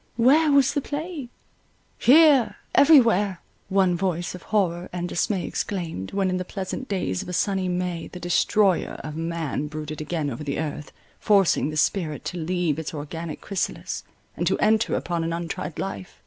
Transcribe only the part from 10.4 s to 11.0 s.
the earth,